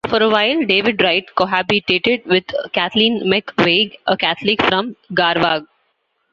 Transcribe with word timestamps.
For 0.09 0.17
a 0.17 0.29
while 0.31 0.65
David 0.65 0.99
Wright 1.03 1.25
cohabitated 1.37 2.25
with 2.25 2.45
Kathleen 2.73 3.21
McVeigh, 3.27 3.99
a 4.07 4.17
Catholic 4.17 4.59
from 4.63 4.95
Garvagh. 5.13 5.67